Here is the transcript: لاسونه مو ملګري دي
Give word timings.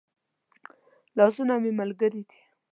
لاسونه 1.17 1.53
مو 1.63 1.71
ملګري 1.79 2.21
دي 2.27 2.39